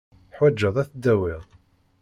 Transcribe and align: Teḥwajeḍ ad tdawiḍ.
Teḥwajeḍ 0.29 0.75
ad 0.77 0.87
tdawiḍ. 0.91 1.43